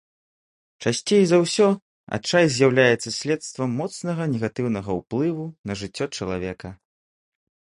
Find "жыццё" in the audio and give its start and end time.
5.83-6.05